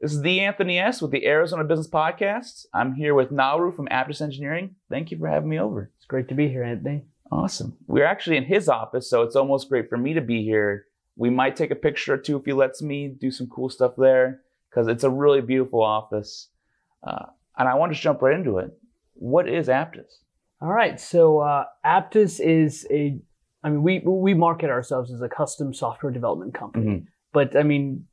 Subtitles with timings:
[0.00, 1.02] This is the Anthony S.
[1.02, 2.66] with the Arizona Business Podcast.
[2.72, 4.76] I'm here with Nauru from Aptus Engineering.
[4.88, 5.90] Thank you for having me over.
[5.96, 7.02] It's great to be here, Anthony.
[7.32, 7.76] Awesome.
[7.88, 10.86] We're actually in his office, so it's almost great for me to be here.
[11.16, 13.94] We might take a picture or two if he lets me do some cool stuff
[13.98, 16.48] there because it's a really beautiful office.
[17.04, 17.26] Uh,
[17.56, 18.70] and I want to jump right into it.
[19.14, 20.20] What is Aptus?
[20.62, 21.00] All right.
[21.00, 23.18] So uh, Aptus is a,
[23.64, 27.06] I mean, we we market ourselves as a custom software development company, Mhm.
[27.32, 28.06] but I mean,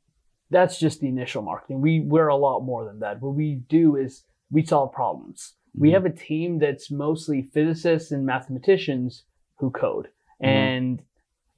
[0.50, 1.80] that's just the initial marketing.
[1.80, 3.20] We we're a lot more than that.
[3.20, 5.54] What we do is we solve problems.
[5.76, 5.92] We Mhm.
[5.94, 9.24] have a team that's mostly physicists and mathematicians
[9.58, 10.08] who code,
[10.40, 10.46] Mhm.
[10.46, 11.02] and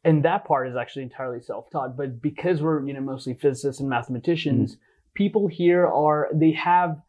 [0.04, 1.96] and that part is actually entirely self-taught.
[1.96, 4.82] But because we're you know mostly physicists and mathematicians, Mm-hmm.
[5.14, 7.02] people here are they have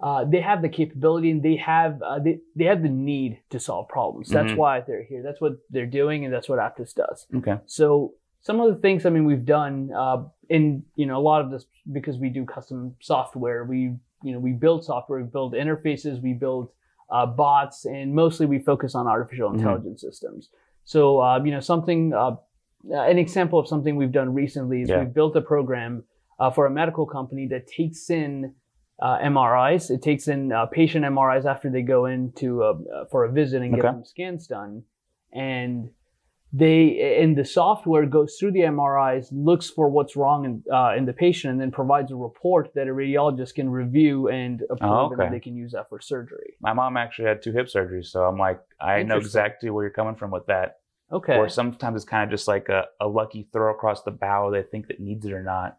[0.00, 3.60] uh, they have the capability and they have uh, they, they have the need to
[3.60, 4.28] solve problems.
[4.30, 4.56] That's Mhm.
[4.56, 5.22] why they're here.
[5.22, 7.28] That's what they're doing, and that's what Aptus does.
[7.36, 7.58] Okay.
[7.66, 11.40] So some of the things I mean we've done uh, in you know a lot
[11.44, 13.64] of this because we do custom software.
[13.64, 13.78] We
[14.22, 16.70] you know we build software, we build interfaces, we build
[17.10, 19.54] uh, bots, and mostly we focus on artificial Mhm.
[19.54, 20.50] intelligence systems.
[20.84, 22.36] So uh, you know something uh,
[22.90, 24.98] an example of something we've done recently is Yeah.
[25.00, 26.04] we've built a program
[26.40, 28.54] uh, for a medical company that takes in
[28.98, 29.90] uh, MRIs.
[29.90, 32.48] It takes in uh, patient MRIs after they go in to
[33.10, 34.82] for a visit and get some scans done,
[35.32, 35.90] and
[36.52, 41.06] they and the software goes through the MRIs, looks for what's wrong in uh, in
[41.06, 45.14] the patient, and then provides a report that a radiologist can review and approve, Oh,
[45.18, 46.54] and they can use that for surgery.
[46.60, 49.92] My mom actually had two hip surgeries, so I'm like, I know exactly where you're
[49.92, 50.80] coming from with that.
[51.10, 51.36] Okay.
[51.36, 54.50] Or sometimes it's kind of just like a, a lucky throw across the bow.
[54.50, 55.78] They think that needs it or not.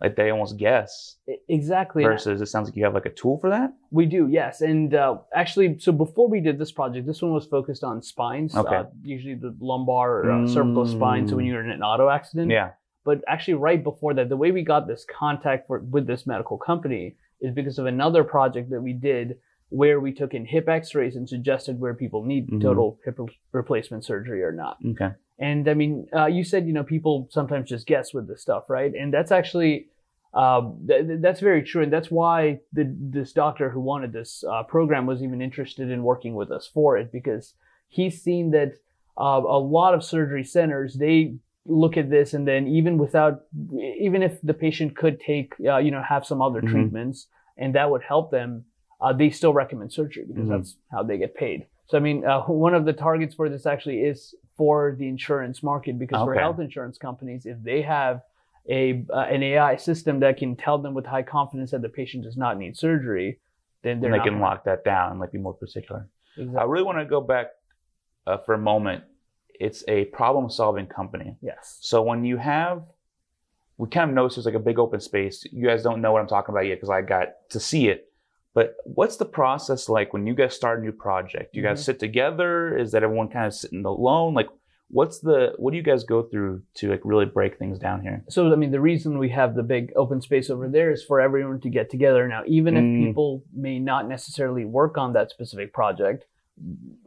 [0.00, 1.16] Like they almost guess.
[1.48, 2.02] Exactly.
[2.02, 3.72] Versus it sounds like you have like a tool for that.
[3.90, 4.60] We do, yes.
[4.60, 8.54] And uh, actually, so before we did this project, this one was focused on spines,
[8.56, 8.76] Okay.
[8.76, 11.28] uh, usually the lumbar or uh, cervical spine.
[11.28, 11.48] So when Mm.
[11.48, 12.50] you're in an auto accident.
[12.50, 12.70] Yeah.
[13.04, 16.58] But actually, right before that, the way we got this contact for, with this medical
[16.58, 19.36] company is because of another project that we did
[19.80, 22.60] where we took in hip x-rays and suggested where people need Mhm.
[22.62, 24.76] total hip re- replacement surgery or not.
[24.92, 25.10] Okay.
[25.38, 28.64] And I mean, uh, you said, you know, people sometimes just guess with this stuff,
[28.70, 28.92] right?
[28.94, 29.88] And that's actually,
[30.32, 31.82] uh, th- th- that's very true.
[31.82, 32.84] And that's why the,
[33.16, 36.96] this doctor who wanted this uh, program was even interested in working with us for
[36.96, 37.54] it because
[37.88, 38.70] he's seen that
[39.18, 41.34] uh, a lot of surgery centers, they
[41.66, 43.34] look at this and then even without,
[44.06, 46.68] even if the patient could take, uh, you know, have some other Mhm.
[46.72, 47.18] treatments
[47.56, 48.64] and that would help them,
[49.04, 50.52] uh, they still recommend surgery because Mhm.
[50.54, 51.66] that's how they get paid.
[51.88, 55.58] So, I mean, uh, one of the targets for this actually is for the insurance
[55.62, 58.16] market because for health insurance companies, if they have
[58.78, 62.24] a uh, an AI system that can tell them with high confidence that the patient
[62.28, 63.30] does not need surgery,
[63.82, 66.08] then they can lock that down and like be more particular.
[66.60, 67.46] I really want to go back
[68.26, 69.04] uh, for a moment.
[69.66, 71.36] It's a problem solving company.
[71.42, 71.78] Yes.
[71.82, 72.82] So when you have,
[73.76, 75.36] we kind of notice there's like a big open space.
[75.52, 78.10] You guys don't know what I'm talking about yet because I got to see it.
[78.54, 81.52] But what's the process like when you guys start a new project?
[81.52, 81.84] Do you guys Mhm.
[81.84, 82.76] sit together?
[82.76, 84.32] Is that everyone kind of sitting alone?
[84.34, 84.48] Like,
[84.90, 88.22] what's the what do you guys go through to like really break things down here?
[88.28, 91.20] So, I mean, the reason we have the big open space over there is for
[91.20, 92.28] everyone to get together.
[92.28, 93.06] Now, even if Mm.
[93.06, 96.26] people may not necessarily work on that specific project,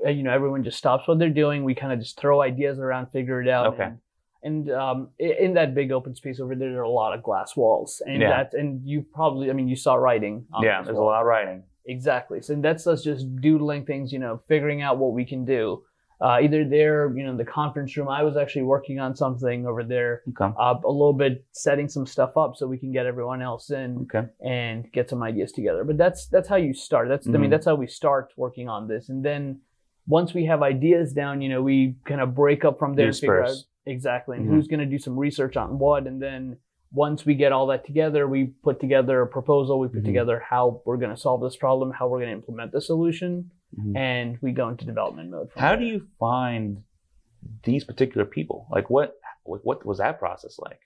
[0.06, 1.64] you know, everyone just stops what they're doing.
[1.64, 3.68] We kind of just throw ideas around, figure it out.
[3.74, 3.84] Okay.
[3.84, 4.00] And,
[4.44, 7.56] and um, in that big open space over there, there are a lot of glass
[7.56, 8.30] walls, and Yeah.
[8.30, 10.46] that, and you probably, I mean, you saw writing.
[10.54, 11.64] On yeah, there's a lot of writing.
[11.86, 12.42] Exactly.
[12.42, 15.84] So that's us just doodling things, you know, figuring out what we can do.
[16.20, 19.68] Uh, either there, you know, in the conference room, I was actually working on something
[19.68, 20.52] over there, Okay.
[20.60, 24.00] uh, a little bit setting some stuff up so we can get everyone else in
[24.12, 24.28] Okay.
[24.44, 25.84] and get some ideas together.
[25.84, 27.08] But that's that's how you start.
[27.08, 27.40] That's I Mhm.
[27.42, 29.62] mean that's how we start working on this, and then
[30.08, 33.16] once we have ideas down, you know, we kind of break up from there and
[33.16, 34.52] figure out exactly and Mhm.
[34.54, 36.58] who's going to do some research on what, and then
[36.94, 39.80] once we get all that together, we put together a proposal.
[39.80, 40.06] We put Mhm.
[40.06, 43.52] together how we're going to solve this problem, how we're going to implement the solution,
[43.78, 43.96] Mhm.
[43.98, 45.50] and we go into development mode.
[45.56, 45.80] How there.
[45.80, 46.84] do you find
[47.64, 48.68] these particular people?
[48.72, 50.80] Like, what what what was that process like?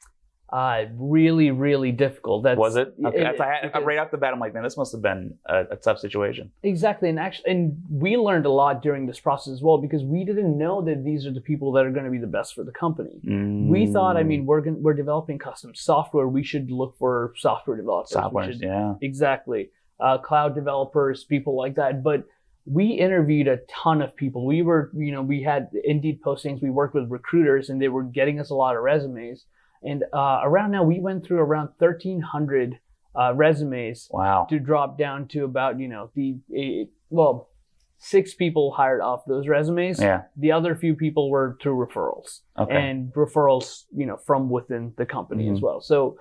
[0.51, 2.43] Uh, really, really difficult.
[2.43, 2.93] That's, was it?
[3.05, 5.61] Okay, it- I, right off the bat, I'm like, man, this must have been a,
[5.71, 6.51] a tough situation.
[6.63, 10.25] Exactly, and actually, and we learned a lot during this process as well because we
[10.25, 12.65] didn't know that these are the people that are going to be the best for
[12.65, 13.21] the company.
[13.23, 14.27] We thought, I Mm.
[14.27, 16.27] mean, we're we're developing custom software.
[16.27, 18.09] We should look for software developers.
[18.11, 18.95] Software, yeah.
[19.01, 19.69] exactly,
[20.01, 22.03] uh, cloud developers, people like that.
[22.03, 22.25] But
[22.65, 24.45] we interviewed a ton of people.
[24.45, 26.61] We were, you know, we had Indeed postings.
[26.61, 29.45] We worked with recruiters, and they were getting us a lot of resumes.
[29.83, 32.79] And uh, around now, we went through around thirteen hundred
[33.19, 34.45] uh, resumes Wow.
[34.49, 37.49] to drop down to about you know the eh, well
[37.97, 40.23] six people hired off those resumes Yeah.
[40.37, 42.73] the other few people were through referrals Okay.
[42.75, 45.61] and referrals you know from within the company as Mhm.
[45.61, 46.17] well so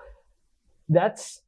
[0.89, 1.41] that's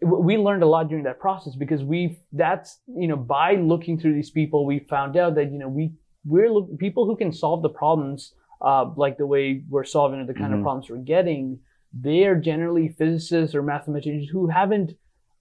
[0.00, 4.14] we learned a lot during that process because we that's you know by looking through
[4.14, 5.92] these people we found out that you know we
[6.24, 10.26] we're look, people who can solve the problems uh, like the way we're solving or
[10.26, 10.56] the kind Mhm.
[10.58, 11.58] of problems we're getting
[11.92, 14.92] they are generally physicists or mathematicians who haven't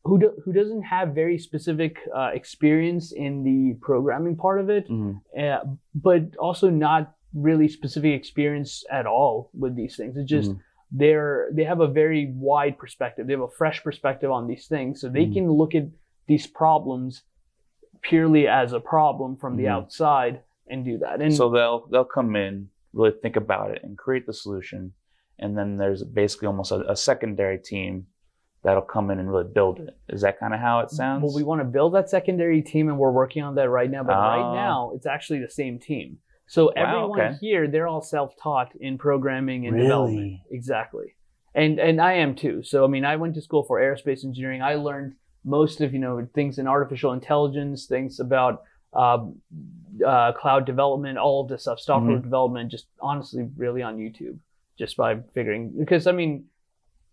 [0.05, 4.87] who do, who doesn't have very specific uh, experience in the programming part of it
[4.87, 5.19] Mhm.
[5.37, 5.59] uh,
[5.93, 10.15] but also not really specific experience at all with these things.
[10.15, 10.59] It's just Mhm.
[10.91, 13.27] they're they have a very wide perspective.
[13.27, 15.33] They have a fresh perspective on these things, so they Mhm.
[15.33, 15.87] can look at
[16.27, 17.23] these problems
[18.01, 19.71] purely as a problem from the Mhm.
[19.71, 21.21] outside and do that.
[21.21, 24.93] And so they'll they'll come in, really think about it, and create the solution,
[25.39, 28.07] and then there's basically almost a, a secondary team
[28.63, 29.97] that'll come in and really build it.
[30.09, 31.23] Is that kind of how it sounds?
[31.23, 34.03] well, we want to build that secondary team, and we're working on that right now.
[34.03, 34.55] But right oh.
[34.55, 36.17] now, it's actually the same team.
[36.47, 37.37] So everyone okay.
[37.41, 40.17] here, they're all self-taught in programming and development.
[40.17, 40.43] Really?
[40.51, 41.15] Exactly.
[41.53, 42.63] And and I am too.
[42.63, 44.61] So I mean, I went to school for aerospace engineering.
[44.61, 48.63] I learned most of you know things in artificial intelligence, things about
[48.93, 49.25] uh,
[50.05, 52.23] uh, cloud development, all of this stuff, software Mhm.
[52.23, 52.71] development.
[52.71, 54.37] Just honestly, really on YouTube,
[54.77, 55.73] just by figuring.
[55.77, 56.45] Because I mean,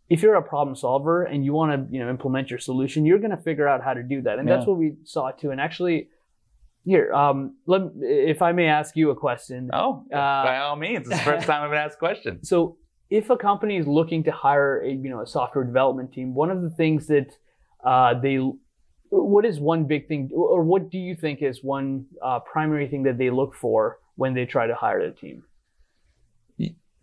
[0.09, 3.19] if you're a problem solver and you want to you know implement your solution, you're
[3.19, 5.51] going to figure out how to do that, and that's what we saw too.
[5.51, 6.09] And actually,
[6.85, 9.71] here, um, let if I may ask you a question.
[9.73, 12.49] Oh, Uh, by all means, it's the first time I've been asked questions.
[12.49, 12.77] So
[13.11, 16.51] if a company is looking to hire a you know a software development team, one
[16.51, 17.37] of the things that
[17.83, 18.39] uh, they
[19.23, 23.03] what is one big thing, or what do you think is one uh, primary thing
[23.05, 25.43] that they look for when they try to hire a team?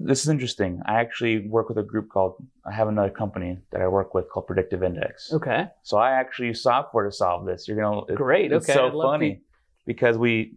[0.03, 0.81] This is interesting.
[0.87, 2.33] I actually work with a group called.
[2.65, 5.31] I have another company that I work with called Predictive Index.
[5.31, 7.67] Okay, So I actually use software to solve this.
[7.67, 8.01] You're gonna.
[8.09, 9.41] it- Great, It's okay, so funny to-
[9.85, 10.55] because we.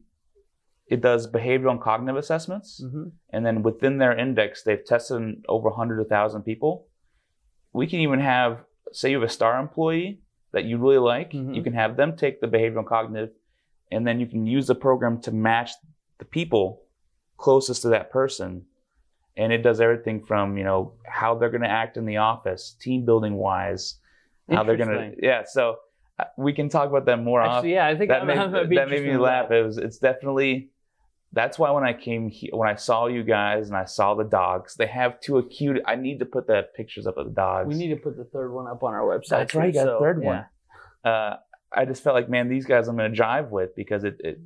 [0.88, 2.82] It does behavioral and cognitive assessments.
[2.82, 6.86] hmm and then within their index they've tested over 100000 people
[7.72, 8.52] we can even have
[8.92, 10.20] say you have a star employee
[10.54, 11.54] that you really like Mhm.
[11.54, 13.30] you can have them take the behavioral and cognitive
[13.92, 15.70] and then you can use the program to match
[16.18, 16.82] the people
[17.36, 18.64] closest to that person
[19.36, 22.76] and it does everything from you know how they're going to act in the office
[22.80, 23.98] team building wise
[24.50, 25.76] how they're going to yeah so
[26.20, 28.52] uh, we can talk about that more often yeah, I think that I'm, made, I'm
[28.52, 29.48] that made me laugh.
[29.48, 29.58] that.
[29.58, 30.70] It was it's definitely
[31.34, 34.24] that's why when I came here, when I saw you guys and I saw the
[34.24, 35.82] dogs, they have two acute.
[35.84, 37.68] I need to put the pictures up of the dogs.
[37.68, 39.28] We need to put the third one up on our website.
[39.30, 40.26] That's right, too, you got a so, third yeah.
[40.26, 41.12] one.
[41.12, 41.36] Uh,
[41.72, 44.16] I just felt like, man, these guys I'm going to jive with because it.
[44.20, 44.40] it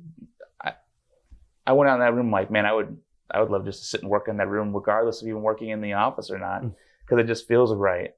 [0.61, 0.73] I,
[1.67, 2.97] I went out in that room like, man, I would
[3.31, 5.69] I would love just to sit and work in that room, regardless of even working
[5.69, 6.73] in the office or not, Mm.
[7.01, 8.15] because it just feels right.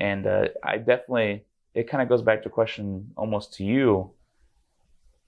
[0.00, 4.10] And uh, I definitely, it kind of goes back to a question almost to you.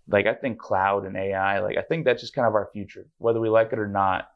[0.08, 3.06] Like I think cloud and AI, like I think that's just kind of our future,
[3.19, 4.28] whether we like it or not.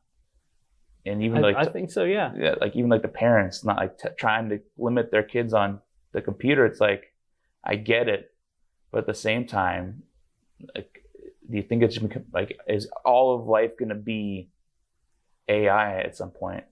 [1.04, 2.04] And even I, like I think so.
[2.04, 2.32] Yeah.
[2.36, 5.80] yeah, like even like the parents not like t- trying to limit their kids on
[6.12, 6.66] the computer.
[6.66, 7.12] It's like
[7.64, 8.32] I get it,
[8.90, 10.02] but at the same time,
[10.74, 11.04] like,
[11.48, 11.98] do you think it's
[12.32, 14.50] like is all of life going to be
[15.48, 16.64] AI at some point?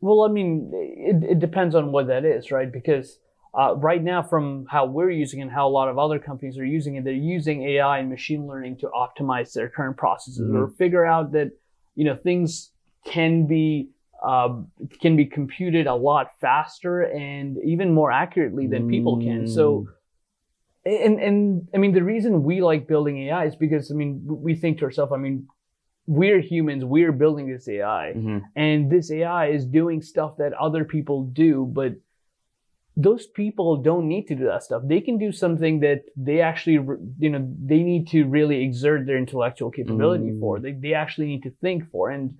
[0.00, 2.70] Well, I mean, it, it depends on what that is, right?
[2.70, 3.18] Because
[3.54, 6.56] uh, right now, from how we're using it and how a lot of other companies
[6.58, 10.68] are using it, they're using AI and machine learning to optimize their current processes or
[10.68, 11.50] figure out that
[11.94, 12.70] you know things
[13.04, 13.90] can be
[14.24, 14.68] um,
[15.00, 19.46] can be computed a lot faster and even more accurately than people can.
[19.46, 19.86] So.
[20.84, 24.56] And and I mean the reason we like building AI is because I mean we
[24.56, 25.46] think to ourselves I mean
[26.06, 28.42] we're humans we're building this AI Mhm.
[28.56, 31.92] and this AI is doing stuff that other people do, but
[32.96, 34.82] those people don't need to do that stuff.
[34.84, 36.74] They can do something that they actually,
[37.18, 40.40] you know, they need to really exert their intellectual capability Mm.
[40.40, 40.60] for.
[40.60, 42.10] They, they actually need to think for.
[42.10, 42.34] And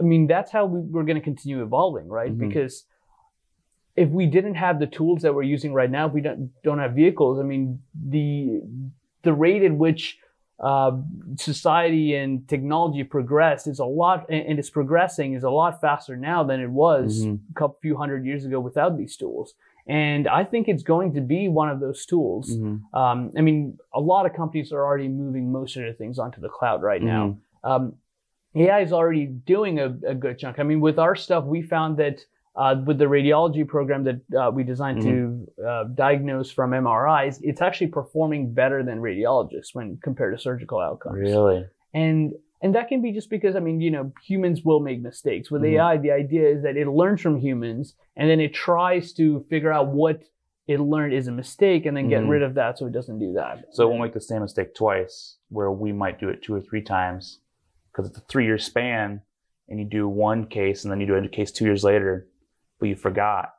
[0.00, 2.32] I mean, that's how we, we're going to continue evolving, right?
[2.32, 2.38] Mhm.
[2.38, 2.84] Because
[3.96, 6.78] if we didn't have the tools that we're using right now, if we don't, don't
[6.78, 8.60] have vehicles, I mean, the,
[9.22, 10.18] the rate at which
[10.60, 10.92] uh,
[11.36, 16.42] society and technology progressed is a lot, and, it's progressing is a lot faster now
[16.42, 17.38] than it was Mhm.
[17.50, 19.54] a couple few hundred years ago without these tools.
[19.86, 22.56] And I think it's going to be one of those tools.
[22.58, 22.80] Mhm.
[22.92, 26.40] Um, I mean, a lot of companies are already moving most of their things onto
[26.40, 27.36] the cloud right now.
[27.64, 27.94] Um,
[28.54, 30.58] AI is already doing a, a good chunk.
[30.58, 32.24] I mean, with our stuff, we found that
[32.58, 37.62] uh, with the radiology program that uh, we designed to uh, diagnose from MRIs, it's
[37.66, 41.60] actually performing better than radiologists when compared to surgical outcomes Really?
[41.94, 45.46] and and that can be just because I mean you know humans will make mistakes
[45.52, 45.74] with Mhm.
[45.74, 45.92] AI.
[45.98, 49.86] The idea is that it learns from humans and then it tries to figure out
[50.02, 50.18] what
[50.66, 52.28] it learned is a mistake and then get Mhm.
[52.34, 53.54] rid of that so it doesn't do that.
[53.70, 56.60] So it won't make the same mistake twice, where we might do it two or
[56.60, 57.40] three times,
[57.88, 59.22] because it's a three-year span,
[59.68, 62.26] and you do one case and then you do a case two years later,
[62.78, 63.54] but you forgot.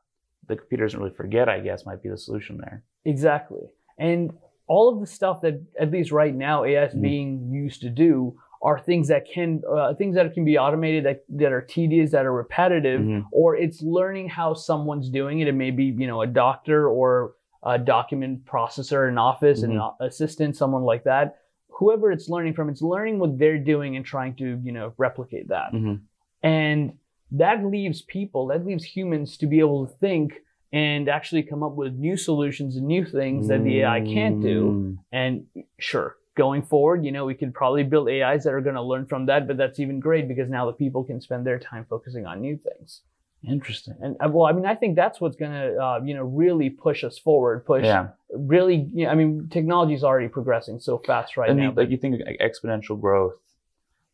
[0.47, 2.81] the computer doesn't really forget, I guess, might be the solution there.
[3.05, 3.61] Exactly.
[3.99, 4.33] And
[4.65, 7.01] all of the stuff that, at least right now, AI is Mhm.
[7.01, 11.23] being used to do are things that can uh, things that can be automated that,
[11.29, 13.25] that are tedious that are repetitive Mhm.
[13.31, 17.35] or it's learning how someone's doing it it may be you know a doctor or
[17.63, 19.95] a document processor in office an Mhm.
[19.99, 24.33] assistant someone like that whoever it's learning from it's learning what they're doing and trying
[24.35, 25.99] to you know replicate that Mhm.
[26.43, 26.97] and
[27.31, 30.33] that leaves people that leaves humans to be able to think
[30.71, 34.59] and actually come up with new solutions and new things that the ai can't do
[34.71, 34.97] Mm.
[35.11, 35.45] and
[35.79, 39.05] sure, going forward, you know, we could probably build AIs that are going to learn
[39.05, 42.25] from that, but that's even great because now the people can spend their time focusing
[42.25, 43.01] on new things.
[43.47, 43.95] Interesting.
[44.01, 46.69] And uh, well, I mean, I think that's what's going to, uh, you know, really
[46.69, 47.65] push us forward.
[47.65, 48.09] Push Yeah.
[48.33, 48.77] really.
[48.93, 51.69] You know, I mean, technology is already progressing so fast right and now.
[51.69, 53.35] you, like you think exponential growth.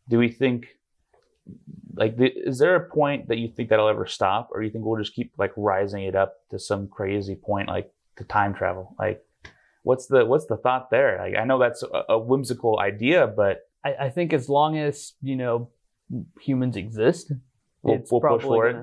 [0.10, 0.68] Do we think
[1.96, 4.84] like the, is there a point that you think that'll ever stop, or you think
[4.86, 8.96] we'll just keep like rising it up to some crazy point, like to time travel?
[9.00, 9.24] Like,
[9.84, 11.18] what's the what's the thought there?
[11.20, 15.14] Like, I know that's a, a whimsical idea, but I, I think as long as
[15.22, 15.70] you know
[16.42, 17.32] humans exist,
[17.82, 18.74] We'll- it's we'll push probably forward.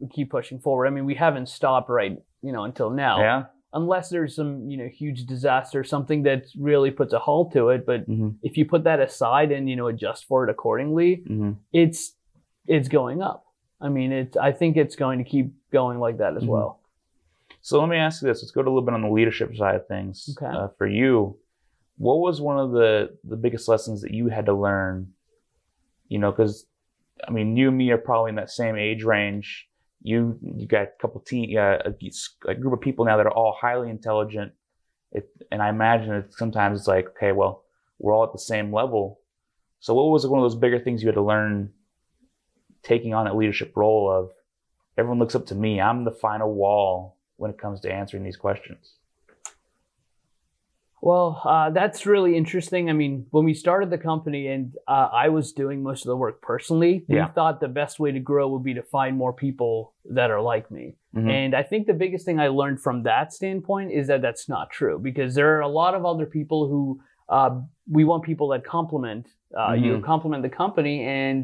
[0.00, 0.86] gonna keep pushing forward.
[0.86, 3.18] I mean, we haven't stopped right, you know, until now.
[3.20, 3.42] yeah.
[3.72, 7.84] Unless there's some you know huge disaster something that really puts a halt to it
[7.86, 11.52] but hmm if you put that aside and you know adjust for it accordingly hmm
[11.72, 12.14] it's
[12.66, 13.44] it's going up
[13.80, 16.48] i mean it's i think it's going to keep going like that as Mhm.
[16.48, 16.80] well
[17.60, 18.42] So let me ask you this.
[18.42, 20.16] Let's go to a little bit on the leadership side of things.
[20.36, 20.52] Okay.
[20.56, 21.38] Uh, for you,
[21.96, 25.12] what was one of the the biggest lessons that you had to learn?
[26.08, 26.66] You know, because
[27.26, 29.68] I mean, you and me are probably in that same age range.
[30.02, 33.32] You you got a couple teen, uh, a, a group of people now that are
[33.32, 34.52] all highly intelligent.
[35.12, 37.64] It, and I imagine that sometimes it's like, okay, well,
[37.98, 39.20] we're all at the same level.
[39.80, 41.70] So what was one of those bigger things you had to learn
[42.82, 44.30] taking on that leadership role of
[44.96, 45.80] everyone looks up to me.
[45.80, 48.94] I'm the final wall when it comes to answering these questions.
[51.02, 55.28] Well uh, that's really interesting i mean when we started the company and uh, i
[55.28, 57.26] was doing most of the work personally Yeah.
[57.26, 60.40] we thought the best way to grow would be to find more people that are
[60.54, 61.30] like me Mhm.
[61.38, 64.66] And I think the biggest thing I learned from that standpoint is that that's not
[64.78, 66.82] true because there are a lot of other people who
[67.28, 67.50] uh,
[67.96, 69.24] we want people that complement
[69.60, 70.02] uh, you Mhm.
[70.12, 71.38] complement the company and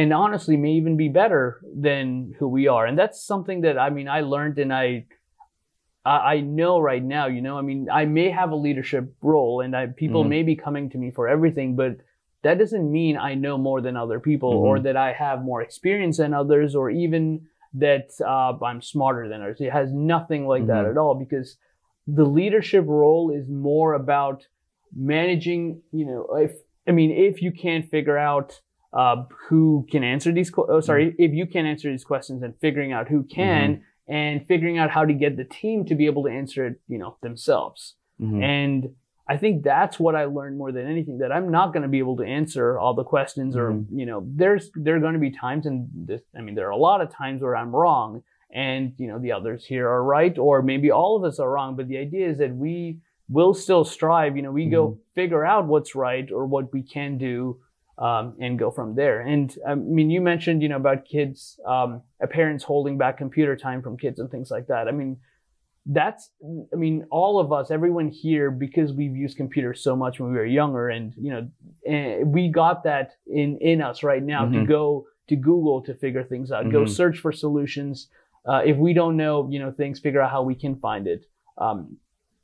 [0.00, 1.44] and honestly may even be better
[1.86, 2.84] than who we are.
[2.88, 4.86] And that's something that I mean I learned and I
[6.04, 7.26] I I know right now.
[7.26, 10.28] You know, I mean I may have a leadership role and I, people Mhm.
[10.28, 11.96] may be coming to me for everything, but
[12.42, 14.64] that doesn't mean I know more than other people Mhm.
[14.64, 17.42] or that I have more experience than others or even
[17.74, 19.60] that uh, I'm smarter than others.
[19.60, 20.90] It has nothing like that Mhm.
[20.90, 21.58] at all because
[22.06, 24.46] the leadership role is more about
[24.96, 26.52] managing, you know, if,
[26.88, 28.60] I mean, if you can't figure out
[28.92, 32.90] uh, who can answer these, oh, sorry, if you can't answer these questions and figuring
[32.90, 36.28] out who can and figuring out how to get the team to be able to
[36.30, 37.94] answer it, you know, themselves.
[38.20, 38.42] Mhm.
[38.42, 38.88] And
[39.28, 42.00] I think that's what I learned more than anything that I'm not going to be
[42.00, 43.86] able to answer all the questions or, Mhm.
[43.92, 46.72] you know, there's, there are going to be times and this, I mean, there are
[46.72, 50.36] a lot of times where I'm wrong and, you know, the others here are right,
[50.36, 51.76] or maybe all of us are wrong.
[51.76, 52.98] But the idea is that we
[53.28, 57.16] will still strive, you know, we go figure out what's right or what we can
[57.16, 57.60] do.
[58.00, 59.20] Um, and go from there.
[59.20, 63.82] And I mean, you mentioned, you know, about kids, um, parents holding back computer time
[63.82, 64.88] from kids and things like that.
[64.88, 65.18] I mean,
[65.86, 66.30] that's
[66.72, 70.36] i mean all of us everyone here because we've used computers so much when we
[70.36, 71.48] were younger and you know
[71.86, 74.68] and we got that in in us right now to Mhm.
[74.68, 76.88] go to google to figure things out go Mhm.
[76.88, 78.08] search for solutions
[78.46, 81.24] uh, if we don't know you know things figure out how we can find it
[81.56, 81.96] um,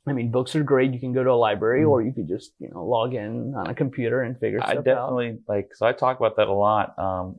[0.07, 1.89] i mean books are great you can go to a library Mhm.
[1.89, 4.77] or you could just you know log in on a computer and figure stuff out
[4.77, 6.97] I definitely like so I talk about that a lot.
[6.97, 7.37] Um,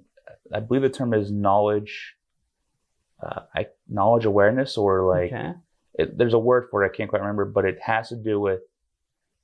[0.52, 2.14] I believe the term is knowledge,
[3.22, 5.52] uh, I, knowledge awareness, or like okay
[5.98, 6.92] it, there's a word for it.
[6.92, 8.60] I can't quite remember, but it has to do with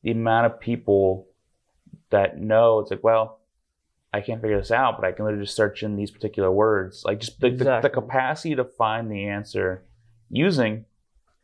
[0.02, 1.26] the amount of people
[2.10, 2.78] that know.
[2.78, 3.40] It's like, well,
[4.12, 7.02] I can't figure this out, but I can literally just search in these particular words.
[7.04, 9.84] Like just the, the, the capacity to find the answer
[10.30, 10.84] using.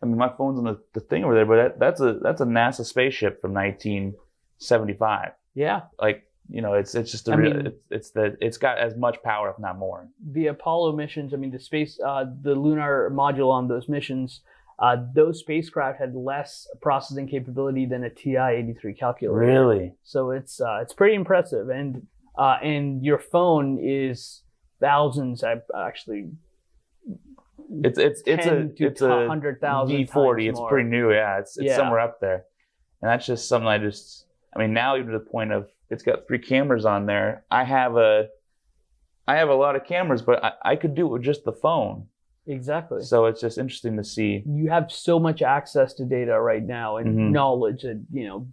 [0.03, 2.41] I mean, my phone's on the, the thing over there, but that, that's a that's
[2.41, 5.33] a NASA spaceship from 1975.
[5.55, 8.57] yeah Like you know, it's it's just a I real, mean- it's, it's the it's
[8.59, 10.09] got as much power, if not more.
[10.33, 14.41] the Apollo missions, I mean, the space, uh, the lunar module on those missions,
[14.81, 19.39] uh, those spacecraft had less processing capability than a TI-83 calculator.
[19.39, 19.95] Really?
[20.03, 24.43] So it's uh, it's pretty impressive, and uh, and your phone is
[24.81, 25.45] thousands.
[25.45, 26.31] I actually
[27.85, 30.49] It's it's it's a 10 to it's a hundred thousand V40.
[30.51, 31.13] It's pretty new.
[31.13, 31.77] Yeah, it's it's Yeah.
[31.77, 32.45] somewhere up there,
[33.01, 34.27] and that's just something I just.
[34.55, 37.45] I mean, now even to the point of it's got three cameras on there.
[37.51, 38.27] I have a,
[39.29, 41.53] I have a lot of cameras, but I, I could do it with just the
[41.53, 42.07] phone.
[42.47, 43.03] Exactly.
[43.03, 44.43] So it's just interesting to see.
[44.47, 47.31] you have so much access to data right now and Mhm.
[47.31, 48.49] knowledge that you know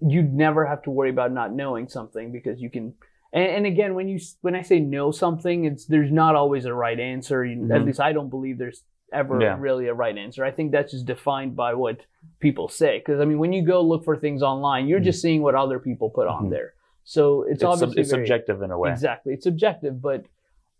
[0.00, 2.92] you'd never have to worry about not knowing something because you can
[3.32, 6.74] and, and again when you when i say know something it's there's not always a
[6.74, 7.86] right answer You- at Mhm.
[7.86, 9.56] least i don't believe there's ever Yeah.
[9.58, 12.00] really a right answer i think that's just defined by what
[12.40, 15.42] people say because i mean when you go look for things online you're just seeing
[15.42, 16.50] what other people put on Mhm.
[16.50, 16.72] there
[17.04, 18.90] so it's, It's, sub- obviously it's very- subjective in a way.
[18.90, 19.32] Exactly.
[19.32, 20.24] It's subjective, but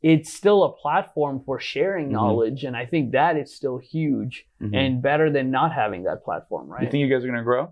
[0.03, 2.13] it's still a platform for sharing Mhm.
[2.19, 2.65] knowledge.
[2.65, 4.75] And I think that is still huge Mhm.
[4.75, 6.83] and better than not having that platform, right?
[6.83, 7.69] you think you guys are going to grow?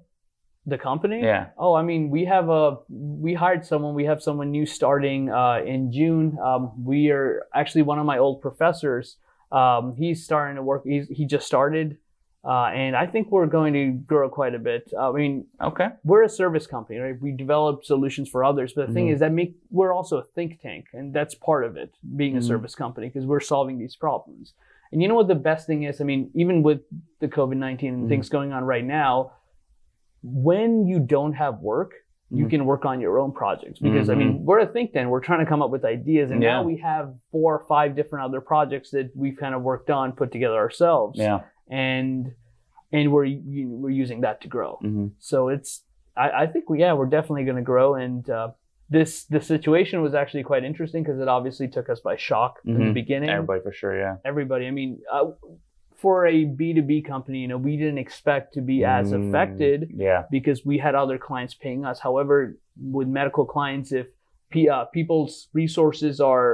[0.67, 1.21] The company?
[1.23, 1.49] Yeah.
[1.59, 5.61] Oh, I mean, we have a, we hired someone, we have someone new starting uh,
[5.65, 6.39] in June.
[6.43, 9.17] Um, we are actually one of my old professors.
[9.53, 11.99] Um, he's starting to work, he's, he just started.
[12.47, 14.91] Uh, and I think we're going to grow quite a bit.
[14.99, 15.89] I mean, Okay.
[16.05, 17.19] we're a service company, right?
[17.19, 19.13] We develop solutions for others, but the thing Mhm.
[19.15, 22.41] is that make we're also a think tank, and that's part of it, being a
[22.41, 22.45] Mhm.
[22.47, 24.53] service company, because we're solving these problems.
[24.93, 26.03] And you know what the best thing is?
[26.03, 26.83] I mean, even with
[27.21, 28.09] the COVID nineteen and Mhm.
[28.11, 29.33] things going on right now,
[30.25, 31.93] when you don't have work,
[32.31, 32.51] you Mhm.
[32.51, 33.79] can work on your own projects.
[33.79, 34.19] Because I Mhm.
[34.19, 35.09] mean, we're a think tank.
[35.11, 36.55] We're trying to come up with ideas, and Yeah.
[36.55, 40.13] now we have four or five different other projects that we've kind of worked on,
[40.13, 41.43] put together ourselves, Yeah.
[41.69, 42.33] and
[42.93, 44.77] and we're you, we're using that to grow.
[44.81, 45.85] hmm So it's,
[46.17, 47.95] I, I think, we, yeah, we're definitely going to grow.
[47.97, 48.53] And uh,
[48.89, 52.75] this the situation was actually quite interesting because it obviously took us by shock in
[52.75, 52.95] the Mhm.
[52.95, 53.31] beginning.
[53.31, 53.99] Everybody for sure.
[53.99, 54.17] Yeah.
[54.25, 54.67] Everybody.
[54.69, 55.33] I mean, uh,
[56.05, 59.17] for a B two B company, you know, we didn't expect to be as Mm,
[59.21, 60.21] affected Yeah.
[60.37, 61.97] because we had other clients paying us.
[62.09, 62.37] However,
[62.97, 64.07] with medical clients, if
[64.53, 66.51] P, uh, people's resources are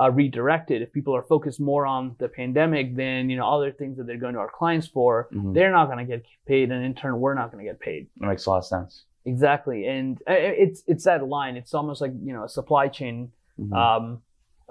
[0.00, 3.94] uh, redirected, if people are focused more on the pandemic than you know other things
[3.96, 5.52] that they're going to our clients for, Mhm.
[5.54, 8.02] they're not going to get paid, and in turn, we're not going to get paid.
[8.18, 8.92] That makes a lot of sense.
[9.34, 11.54] Exactly, and uh, it's it's that line.
[11.60, 13.16] It's almost like you know a supply chain
[13.58, 13.72] Mhm.
[13.84, 14.04] um,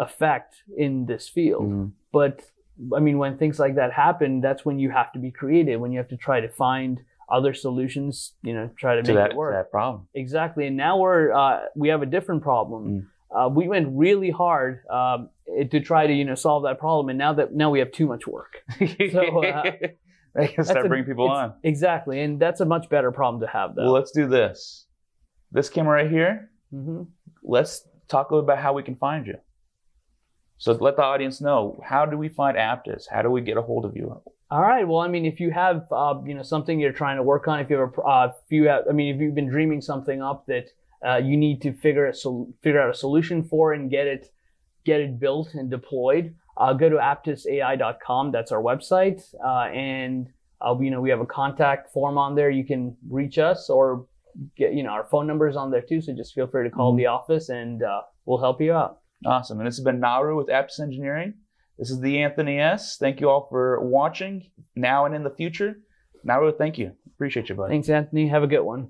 [0.07, 0.51] effect
[0.85, 1.69] in this field.
[1.71, 1.87] Mhm.
[2.19, 2.35] But
[2.95, 5.79] I mean, when things like that happen, that's when you have to be creative.
[5.79, 8.33] When you have to try to find other solutions.
[8.41, 9.53] You know, try to To make that, it work.
[9.53, 10.07] that problem.
[10.13, 12.83] Exactly, and now we're uh, we have a different problem.
[12.89, 13.05] Mm.
[13.31, 15.29] Uh, we went really hard um,
[15.69, 18.07] to try to you know solve that problem, and now that now we have too
[18.07, 18.57] much work.
[19.11, 19.63] So, uh,
[20.35, 21.53] they can start bringing people on.
[21.63, 23.85] Exactly, and that's a much better problem to have, though.
[23.85, 24.85] Well, let's do this.
[25.51, 26.51] This camera right here.
[26.71, 27.03] hmm
[27.41, 29.35] Let's talk a little bit about how we can find you.
[30.59, 33.05] So let the audience know how do we find Aptus?
[33.09, 34.21] How do we get a hold of you?
[34.51, 34.85] All right.
[34.87, 37.59] Well, I mean, if you have, uh, you know, something you're trying to work on,
[37.59, 40.21] if you have, a, uh, if you have, I mean, if you've been dreaming something
[40.21, 40.65] up that
[41.07, 44.31] uh, you need to figure a sol- figure out a solution for and get it,
[44.85, 48.31] get it built and deployed, uh, go to aptusai.com.
[48.31, 50.27] That's our website, uh, and
[50.65, 52.49] uh, you know, we have a contact form on there.
[52.49, 54.07] You can reach us or
[54.57, 56.01] get, you know, our phone number is on there too.
[56.01, 56.97] So just feel free to call Mhm.
[56.97, 58.99] the office, and uh, we'll help you out.
[59.25, 59.59] Awesome.
[59.59, 61.33] And this has been Nauru with Aptus Engineering.
[61.77, 62.97] This is the Anthony S.
[62.97, 65.75] Thank you all for watching now and in the future.
[66.23, 66.93] Nauru, thank you.
[67.15, 67.73] Appreciate you, buddy.
[67.73, 68.27] Thanks, Anthony.
[68.27, 68.89] Have a good one.